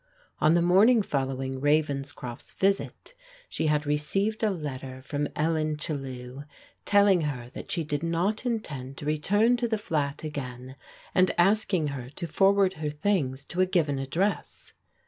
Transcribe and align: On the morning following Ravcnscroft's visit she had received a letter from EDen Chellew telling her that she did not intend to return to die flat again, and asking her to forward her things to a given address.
On 0.39 0.55
the 0.55 0.63
morning 0.63 1.03
following 1.03 1.61
Ravcnscroft's 1.61 2.53
visit 2.53 3.13
she 3.47 3.67
had 3.67 3.85
received 3.85 4.41
a 4.41 4.49
letter 4.49 4.99
from 4.99 5.27
EDen 5.35 5.77
Chellew 5.77 6.45
telling 6.85 7.21
her 7.21 7.51
that 7.51 7.69
she 7.69 7.83
did 7.83 8.01
not 8.01 8.43
intend 8.43 8.97
to 8.97 9.05
return 9.05 9.57
to 9.57 9.67
die 9.67 9.77
flat 9.77 10.23
again, 10.23 10.75
and 11.13 11.29
asking 11.37 11.89
her 11.89 12.09
to 12.09 12.25
forward 12.25 12.73
her 12.81 12.89
things 12.89 13.45
to 13.45 13.61
a 13.61 13.67
given 13.67 13.99
address. 13.99 14.73